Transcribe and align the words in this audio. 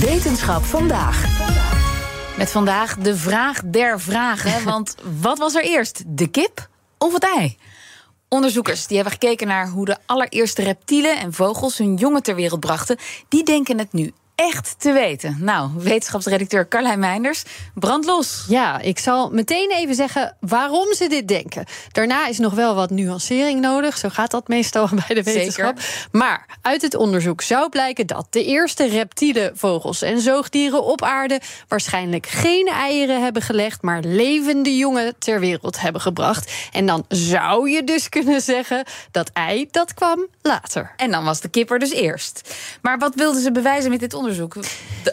Wetenschap 0.00 0.64
vandaag. 0.64 1.24
Met 2.38 2.50
vandaag 2.50 2.96
de 2.96 3.16
vraag 3.16 3.62
der 3.64 4.00
vragen. 4.00 4.64
Want 4.72 4.94
wat 5.20 5.38
was 5.38 5.54
er 5.54 5.64
eerst? 5.64 6.02
De 6.06 6.26
kip 6.26 6.68
of 6.98 7.12
het 7.12 7.24
ei? 7.24 7.56
Onderzoekers 8.28 8.86
die 8.86 8.96
hebben 8.96 9.14
gekeken 9.14 9.46
naar 9.46 9.68
hoe 9.68 9.84
de 9.84 9.96
allereerste 10.06 10.62
reptielen 10.62 11.18
en 11.18 11.32
vogels 11.32 11.78
hun 11.78 11.94
jongen 11.94 12.22
ter 12.22 12.34
wereld 12.34 12.60
brachten. 12.60 12.98
Die 13.28 13.44
denken 13.44 13.78
het 13.78 13.92
nu 13.92 14.12
echt 14.36 14.74
te 14.78 14.92
weten. 14.92 15.36
Nou, 15.40 15.70
wetenschapsredacteur 15.76 16.68
Carlijn 16.68 16.98
Meinders, 16.98 17.42
brand 17.74 18.04
los. 18.04 18.44
Ja, 18.48 18.80
ik 18.80 18.98
zal 18.98 19.30
meteen 19.30 19.70
even 19.70 19.94
zeggen 19.94 20.36
waarom 20.40 20.94
ze 20.94 21.08
dit 21.08 21.28
denken. 21.28 21.64
Daarna 21.92 22.26
is 22.26 22.38
nog 22.38 22.54
wel 22.54 22.74
wat 22.74 22.90
nuancering 22.90 23.60
nodig. 23.60 23.98
Zo 23.98 24.08
gaat 24.08 24.30
dat 24.30 24.48
meestal 24.48 24.88
bij 25.06 25.14
de 25.14 25.22
wetenschap. 25.22 25.80
Zeker. 25.80 26.08
Maar 26.12 26.46
uit 26.62 26.82
het 26.82 26.94
onderzoek 26.94 27.42
zou 27.42 27.68
blijken 27.68 28.06
dat 28.06 28.26
de 28.30 28.44
eerste 28.44 28.88
reptielen, 28.88 29.56
vogels 29.56 30.02
en 30.02 30.20
zoogdieren 30.20 30.84
op 30.84 31.02
aarde 31.02 31.40
waarschijnlijk 31.68 32.26
geen 32.26 32.66
eieren 32.66 33.22
hebben 33.22 33.42
gelegd, 33.42 33.82
maar 33.82 34.00
levende 34.02 34.76
jongen 34.76 35.14
ter 35.18 35.40
wereld 35.40 35.80
hebben 35.80 36.00
gebracht. 36.00 36.52
En 36.72 36.86
dan 36.86 37.04
zou 37.08 37.70
je 37.70 37.84
dus 37.84 38.08
kunnen 38.16 38.40
zeggen 38.40 38.84
dat 39.10 39.30
ei 39.32 39.68
dat 39.70 39.94
kwam 39.94 40.26
later. 40.42 40.92
En 40.96 41.10
dan 41.10 41.24
was 41.24 41.40
de 41.40 41.48
kip 41.48 41.70
er 41.70 41.78
dus 41.78 41.92
eerst. 41.92 42.54
Maar 42.82 42.98
wat 42.98 43.14
wilden 43.14 43.42
ze 43.42 43.52
bewijzen 43.52 43.90
met 43.90 44.00
dit 44.00 44.14
onderzoek? 44.14 44.24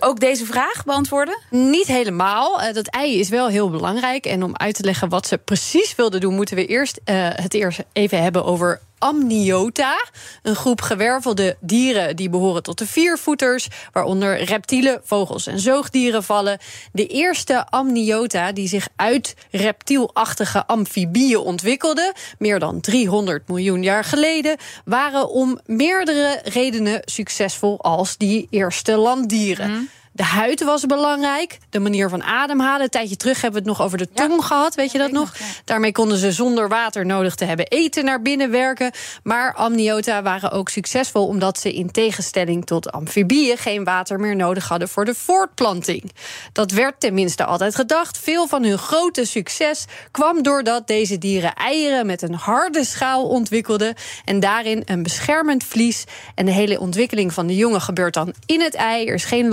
Ook 0.00 0.20
deze 0.20 0.46
vraag 0.46 0.84
beantwoorden? 0.84 1.38
Niet 1.50 1.86
helemaal. 1.86 2.60
Eh, 2.60 2.74
dat 2.74 2.86
ei 2.86 3.18
is 3.18 3.28
wel 3.28 3.48
heel 3.48 3.70
belangrijk. 3.70 4.26
En 4.26 4.42
om 4.42 4.56
uit 4.56 4.74
te 4.74 4.84
leggen 4.84 5.08
wat 5.08 5.26
ze 5.26 5.38
precies 5.38 5.94
wilden 5.94 6.20
doen, 6.20 6.34
moeten 6.34 6.56
we 6.56 6.66
eerst 6.66 7.00
eh, 7.04 7.28
het 7.32 7.54
eerst 7.54 7.80
even 7.92 8.22
hebben 8.22 8.44
over. 8.44 8.80
Amniota, 9.02 10.04
een 10.42 10.54
groep 10.54 10.80
gewervelde 10.80 11.56
dieren 11.60 12.16
die 12.16 12.30
behoren 12.30 12.62
tot 12.62 12.78
de 12.78 12.86
viervoeters, 12.86 13.68
waaronder 13.92 14.42
reptielen, 14.42 15.00
vogels 15.04 15.46
en 15.46 15.58
zoogdieren 15.58 16.22
vallen. 16.22 16.58
De 16.92 17.06
eerste 17.06 17.66
amniota 17.66 18.52
die 18.52 18.68
zich 18.68 18.88
uit 18.96 19.34
reptielachtige 19.50 20.66
amfibieën 20.66 21.38
ontwikkelde, 21.38 22.14
meer 22.38 22.58
dan 22.58 22.80
300 22.80 23.48
miljoen 23.48 23.82
jaar 23.82 24.04
geleden, 24.04 24.56
waren 24.84 25.28
om 25.28 25.60
meerdere 25.66 26.40
redenen 26.44 27.00
succesvol 27.04 27.80
als 27.80 28.16
die 28.16 28.46
eerste 28.50 28.96
landdieren. 28.96 29.90
De 30.14 30.22
huid 30.22 30.64
was 30.64 30.86
belangrijk. 30.86 31.58
De 31.70 31.78
manier 31.80 32.08
van 32.08 32.22
ademhalen. 32.22 32.82
Een 32.82 32.88
tijdje 32.88 33.16
terug 33.16 33.40
hebben 33.40 33.62
we 33.62 33.68
het 33.68 33.78
nog 33.78 33.86
over 33.86 33.98
de 33.98 34.06
Ja. 34.14 34.26
tong 34.28 34.44
gehad. 34.44 34.74
Weet 34.74 34.92
je 34.92 34.98
dat 34.98 35.10
nog? 35.10 35.38
ja. 35.38 35.44
Daarmee 35.64 35.92
konden 35.92 36.18
ze 36.18 36.32
zonder 36.32 36.68
water 36.68 37.06
nodig 37.06 37.34
te 37.34 37.44
hebben 37.44 37.66
eten 37.68 38.04
naar 38.04 38.22
binnen 38.22 38.50
werken. 38.50 38.92
Maar 39.22 39.54
amniota 39.54 40.22
waren 40.22 40.50
ook 40.50 40.68
succesvol 40.68 41.26
omdat 41.26 41.58
ze 41.58 41.72
in 41.72 41.90
tegenstelling 41.90 42.66
tot 42.66 42.92
amfibieën 42.92 43.56
geen 43.58 43.84
water 43.84 44.20
meer 44.20 44.36
nodig 44.36 44.68
hadden 44.68 44.88
voor 44.88 45.04
de 45.04 45.14
voortplanting. 45.14 46.12
Dat 46.52 46.70
werd 46.70 47.00
tenminste 47.00 47.44
altijd 47.44 47.74
gedacht. 47.74 48.18
Veel 48.18 48.46
van 48.46 48.64
hun 48.64 48.78
grote 48.78 49.24
succes 49.24 49.84
kwam 50.10 50.42
doordat 50.42 50.86
deze 50.86 51.18
dieren 51.18 51.54
eieren 51.54 52.06
met 52.06 52.22
een 52.22 52.34
harde 52.34 52.84
schaal 52.84 53.26
ontwikkelden 53.28 53.94
en 54.24 54.40
daarin 54.40 54.82
een 54.84 55.02
beschermend 55.02 55.64
vlies. 55.64 56.04
En 56.34 56.44
de 56.46 56.52
hele 56.52 56.80
ontwikkeling 56.80 57.32
van 57.32 57.46
de 57.46 57.56
jongen 57.56 57.80
gebeurt 57.80 58.14
dan 58.14 58.34
in 58.46 58.60
het 58.60 58.74
ei. 58.74 59.06
Er 59.06 59.14
is 59.14 59.24
geen 59.24 59.48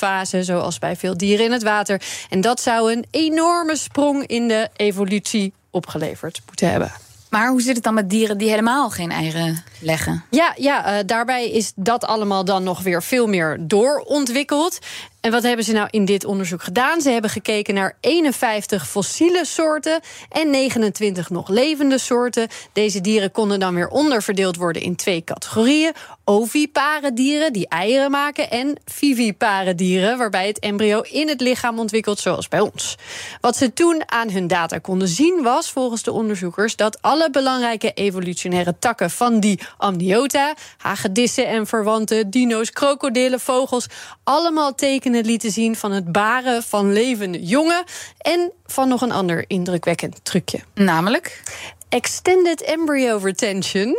larvenfase 0.00 0.42
zoals 0.42 0.78
bij 0.78 0.96
veel 0.96 1.16
dieren 1.16 1.44
in 1.44 1.52
het 1.52 1.62
water. 1.62 2.02
En 2.28 2.40
dat 2.40 2.60
zou 2.60 2.92
een 2.92 3.04
enorme 3.10 3.76
sprong 3.76 4.26
in 4.26 4.48
de 4.48 4.68
evolutie 4.76 5.52
opgeleverd 5.70 6.40
moeten 6.46 6.70
hebben. 6.70 6.92
Maar 7.30 7.48
hoe 7.48 7.62
zit 7.62 7.74
het 7.74 7.84
dan 7.84 7.94
met 7.94 8.10
dieren 8.10 8.38
die 8.38 8.48
helemaal 8.48 8.90
geen 8.90 9.10
eieren 9.10 9.64
leggen? 9.80 10.24
Ja, 10.30 10.52
ja 10.56 10.84
eh, 10.84 11.06
daarbij 11.06 11.50
is 11.50 11.72
dat 11.74 12.04
allemaal 12.04 12.44
dan 12.44 12.62
nog 12.62 12.82
weer 12.82 13.02
veel 13.02 13.26
meer 13.26 13.56
doorontwikkeld. 13.60 14.78
En 15.20 15.30
wat 15.30 15.42
hebben 15.42 15.64
ze 15.64 15.72
nou 15.72 15.88
in 15.90 16.04
dit 16.04 16.24
onderzoek 16.24 16.62
gedaan? 16.62 17.00
Ze 17.00 17.10
hebben 17.10 17.30
gekeken 17.30 17.74
naar 17.74 17.96
51 18.00 18.88
fossiele 18.88 19.44
soorten 19.44 20.00
en 20.28 20.50
29 20.50 21.30
nog 21.30 21.48
levende 21.48 21.98
soorten. 21.98 22.48
Deze 22.72 23.00
dieren 23.00 23.30
konden 23.30 23.60
dan 23.60 23.74
weer 23.74 23.88
onderverdeeld 23.88 24.56
worden 24.56 24.82
in 24.82 24.96
twee 24.96 25.24
categorieën: 25.24 25.92
ovipare 26.24 27.12
dieren 27.12 27.52
die 27.52 27.68
eieren 27.68 28.10
maken 28.10 28.50
en 28.50 28.80
vivipare 28.84 29.74
dieren 29.74 30.18
waarbij 30.18 30.46
het 30.46 30.58
embryo 30.58 31.00
in 31.00 31.28
het 31.28 31.40
lichaam 31.40 31.78
ontwikkelt 31.78 32.18
zoals 32.18 32.48
bij 32.48 32.60
ons. 32.60 32.96
Wat 33.40 33.56
ze 33.56 33.72
toen 33.72 34.02
aan 34.06 34.30
hun 34.30 34.46
data 34.46 34.78
konden 34.78 35.08
zien 35.08 35.42
was 35.42 35.70
volgens 35.70 36.02
de 36.02 36.12
onderzoekers 36.12 36.76
dat 36.76 37.02
alle 37.02 37.30
belangrijke 37.30 37.92
evolutionaire 37.92 38.78
takken 38.78 39.10
van 39.10 39.40
die 39.40 39.60
amniota, 39.76 40.54
hagedissen 40.76 41.46
en 41.46 41.66
verwanten, 41.66 42.30
dino's, 42.30 42.70
krokodillen, 42.70 43.40
vogels, 43.40 43.86
allemaal 44.24 44.74
tekenen 44.74 45.06
lieten 45.14 45.50
zien 45.50 45.76
van 45.76 45.92
het 45.92 46.12
baren 46.12 46.62
van 46.62 46.92
levende 46.92 47.42
jongen 47.42 47.84
en 48.18 48.52
van 48.66 48.88
nog 48.88 49.00
een 49.00 49.12
ander 49.12 49.44
indrukwekkend 49.46 50.24
trucje. 50.24 50.60
Namelijk? 50.74 51.42
Extended 51.88 52.62
embryo 52.62 53.18
retention. 53.22 53.98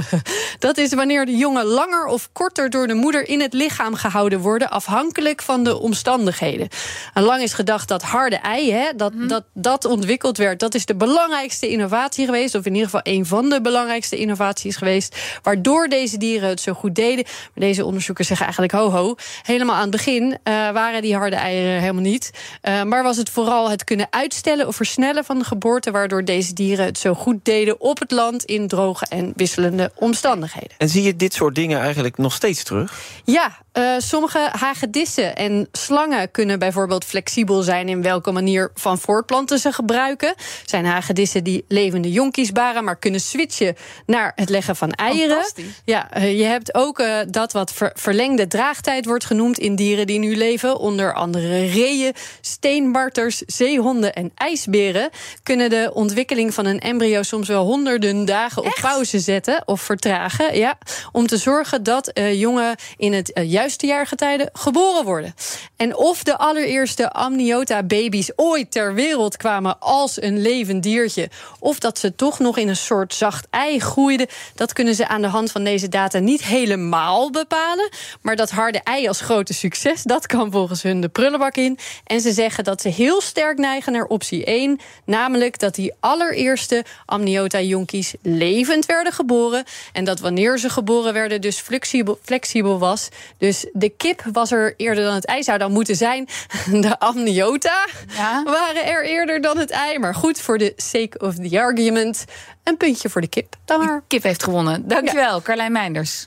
dat 0.58 0.78
is 0.78 0.94
wanneer 0.94 1.26
de 1.26 1.36
jongen 1.36 1.64
langer 1.64 2.06
of 2.06 2.28
korter 2.32 2.70
door 2.70 2.86
de 2.86 2.94
moeder 2.94 3.28
in 3.28 3.40
het 3.40 3.52
lichaam 3.52 3.94
gehouden 3.94 4.40
worden, 4.40 4.70
afhankelijk 4.70 5.42
van 5.42 5.64
de 5.64 5.78
omstandigheden. 5.78 6.68
En 7.14 7.22
lang 7.22 7.42
is 7.42 7.52
gedacht 7.52 7.88
dat 7.88 8.02
harde 8.02 8.36
ei, 8.36 8.72
hè, 8.72 8.88
dat, 8.96 9.12
dat 9.28 9.44
dat 9.54 9.84
ontwikkeld 9.84 10.36
werd, 10.36 10.60
dat 10.60 10.74
is 10.74 10.86
de 10.86 10.94
belangrijkste 10.94 11.68
innovatie 11.68 12.24
geweest, 12.24 12.54
of 12.54 12.66
in 12.66 12.74
ieder 12.74 12.90
geval 12.90 13.12
een 13.14 13.26
van 13.26 13.48
de 13.48 13.60
belangrijkste 13.60 14.16
innovaties 14.16 14.76
geweest, 14.76 15.16
waardoor 15.42 15.88
deze 15.88 16.18
dieren 16.18 16.48
het 16.48 16.60
zo 16.60 16.72
goed 16.72 16.94
deden. 16.94 17.24
Maar 17.24 17.64
deze 17.64 17.84
onderzoekers 17.84 18.28
zeggen 18.28 18.46
eigenlijk 18.46 18.74
ho 18.74 18.90
ho. 18.90 19.14
Helemaal 19.42 19.74
aan 19.74 19.82
het 19.82 19.90
begin 19.90 20.38
eh, 20.42 20.54
waren 20.70 21.02
die 21.02 21.16
harde 21.16 21.36
eieren 21.36 21.80
helemaal 21.80 22.02
niet. 22.02 22.30
Eh, 22.60 22.82
maar 22.82 23.02
was 23.02 23.16
het 23.16 23.30
vooral 23.30 23.70
het 23.70 23.84
kunnen 23.84 24.06
uitstellen 24.10 24.66
of 24.66 24.76
versnellen 24.76 25.24
van 25.24 25.38
de 25.38 25.44
geboorte, 25.44 25.90
waardoor 25.90 26.24
deze 26.24 26.52
dieren 26.52 26.84
het 26.84 26.98
zo 26.98 27.14
goed 27.14 27.20
deden 27.42 27.80
op 27.80 27.98
het 27.98 28.10
land 28.10 28.44
in 28.44 28.68
droge 28.68 29.06
en 29.08 29.32
wisselende 29.36 29.92
omstandigheden. 29.94 30.76
En 30.78 30.88
zie 30.88 31.02
je 31.02 31.16
dit 31.16 31.34
soort 31.34 31.54
dingen 31.54 31.80
eigenlijk 31.80 32.18
nog 32.18 32.32
steeds 32.32 32.62
terug? 32.62 33.00
Ja, 33.24 33.58
eh, 33.72 33.94
sommige 33.98 34.48
hagedissen 34.52 35.36
en 35.36 35.68
slangen 35.72 36.30
kunnen 36.30 36.58
bijvoorbeeld 36.58 37.04
flexibel 37.04 37.62
zijn 37.62 37.88
in 37.88 38.02
welke 38.02 38.32
manier 38.32 38.70
van 38.74 38.98
voortplanten 38.98 39.58
ze 39.58 39.72
gebruiken. 39.72 40.34
Zijn 40.64 40.84
hagedissen 40.84 41.44
die 41.44 41.64
levende 41.68 42.12
jonkies 42.12 42.52
baren, 42.52 42.84
maar 42.84 42.98
kunnen 42.98 43.20
switchen 43.20 43.76
naar 44.06 44.32
het 44.34 44.48
leggen 44.48 44.76
van 44.76 44.90
eieren. 44.92 45.28
Fantastisch. 45.28 45.82
Ja, 45.84 46.10
eh, 46.10 46.38
je 46.38 46.44
hebt 46.44 46.74
ook 46.74 46.98
eh, 46.98 47.18
dat 47.28 47.52
wat 47.52 47.72
ver- 47.72 47.92
verlengde 47.94 48.46
draagtijd 48.46 49.04
wordt 49.04 49.24
genoemd 49.24 49.58
in 49.58 49.76
dieren 49.76 50.06
die 50.06 50.18
nu 50.18 50.36
leven. 50.36 50.78
Onder 50.78 51.14
andere 51.14 51.66
reeën, 51.66 52.12
steenmarters, 52.40 53.38
zeehonden 53.38 54.12
en 54.14 54.32
ijsberen. 54.34 55.10
Kunnen 55.42 55.70
de 55.70 55.90
ontwikkeling 55.94 56.54
van 56.54 56.66
een 56.66 56.80
embryo 56.80 57.11
soms 57.20 57.48
wel 57.48 57.64
honderden 57.64 58.24
dagen 58.24 58.64
op 58.64 58.78
pauze 58.80 59.18
zetten 59.18 59.62
of 59.64 59.80
vertragen. 59.80 60.56
Ja, 60.56 60.78
om 61.12 61.26
te 61.26 61.36
zorgen 61.36 61.82
dat 61.82 62.08
eh, 62.08 62.40
jongen 62.40 62.76
in 62.96 63.12
het 63.12 63.32
eh, 63.32 63.50
juiste 63.50 63.86
jaargetijde 63.86 64.48
geboren 64.52 65.04
worden. 65.04 65.34
En 65.76 65.96
of 65.96 66.22
de 66.22 66.38
allereerste 66.38 67.10
amniota-baby's 67.12 68.30
ooit 68.36 68.70
ter 68.70 68.94
wereld 68.94 69.36
kwamen 69.36 69.80
als 69.80 70.22
een 70.22 70.42
levend 70.42 70.82
diertje, 70.82 71.30
of 71.58 71.78
dat 71.78 71.98
ze 71.98 72.14
toch 72.14 72.38
nog 72.38 72.56
in 72.56 72.68
een 72.68 72.76
soort 72.76 73.14
zacht 73.14 73.46
ei 73.50 73.80
groeiden, 73.80 74.26
dat 74.54 74.72
kunnen 74.72 74.94
ze 74.94 75.08
aan 75.08 75.22
de 75.22 75.28
hand 75.28 75.52
van 75.52 75.64
deze 75.64 75.88
data 75.88 76.18
niet 76.18 76.44
helemaal 76.44 77.30
bepalen. 77.30 77.90
Maar 78.20 78.36
dat 78.36 78.50
harde 78.50 78.80
ei 78.84 79.08
als 79.08 79.20
grote 79.20 79.54
succes, 79.54 80.02
dat 80.02 80.26
kan 80.26 80.50
volgens 80.50 80.82
hun 80.82 81.00
de 81.00 81.08
prullenbak 81.08 81.56
in. 81.56 81.78
En 82.04 82.20
ze 82.20 82.32
zeggen 82.32 82.64
dat 82.64 82.80
ze 82.80 82.88
heel 82.88 83.20
sterk 83.20 83.58
neigen 83.58 83.92
naar 83.92 84.04
optie 84.04 84.44
1, 84.44 84.80
namelijk 85.04 85.58
dat 85.58 85.74
die 85.74 85.92
allereerste 86.00 86.84
amniota-jonkies 87.06 88.14
levend 88.22 88.86
werden 88.86 89.12
geboren. 89.12 89.64
En 89.92 90.04
dat 90.04 90.20
wanneer 90.20 90.58
ze 90.58 90.68
geboren 90.70 91.12
werden, 91.12 91.40
dus 91.40 91.58
flexibel, 91.60 92.18
flexibel 92.22 92.78
was. 92.78 93.08
Dus 93.38 93.66
de 93.72 93.88
kip 93.88 94.22
was 94.32 94.50
er 94.52 94.74
eerder 94.76 95.04
dan 95.04 95.14
het 95.14 95.26
ei 95.26 95.42
zou 95.42 95.58
dan 95.58 95.72
moeten 95.72 95.96
zijn. 95.96 96.28
De 96.80 96.98
amniota 96.98 97.86
Ja. 98.16 98.42
waren 98.42 98.86
er 98.86 99.04
eerder 99.04 99.40
dan 99.40 99.58
het 99.58 99.70
ei. 99.70 99.98
Maar 99.98 100.14
goed, 100.14 100.40
voor 100.40 100.58
de 100.58 100.72
sake 100.76 101.18
of 101.18 101.34
the 101.34 101.60
argument, 101.60 102.24
een 102.64 102.76
puntje 102.76 103.08
voor 103.08 103.20
de 103.20 103.28
kip. 103.28 103.54
Dan 103.64 103.78
maar. 103.84 104.02
Kip 104.06 104.22
heeft 104.22 104.42
gewonnen. 104.42 104.88
Dankjewel, 104.88 105.42
Carlijn 105.42 105.72
Meinders. 105.72 106.26